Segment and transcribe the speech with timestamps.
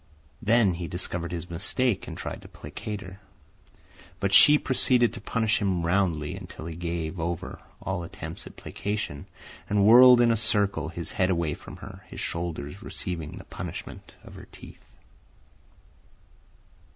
[0.41, 3.19] Then he discovered his mistake and tried to placate her.
[4.19, 9.27] But she proceeded to punish him roundly, until he gave over all attempts at placation,
[9.69, 14.15] and whirled in a circle, his head away from her, his shoulders receiving the punishment
[14.23, 14.83] of her teeth.